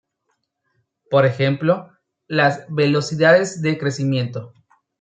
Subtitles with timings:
[1.11, 1.91] Por ejemplo,
[2.25, 4.51] las velocidades de crecimiento.